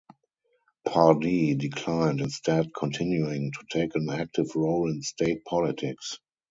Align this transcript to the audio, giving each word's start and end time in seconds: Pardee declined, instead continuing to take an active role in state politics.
Pardee 0.83 1.53
declined, 1.53 2.21
instead 2.21 2.73
continuing 2.75 3.51
to 3.51 3.59
take 3.69 3.93
an 3.93 4.09
active 4.09 4.47
role 4.55 4.89
in 4.89 5.03
state 5.03 5.45
politics. 5.45 6.17